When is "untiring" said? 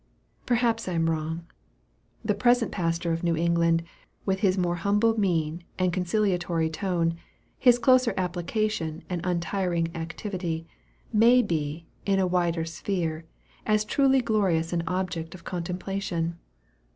9.23-9.95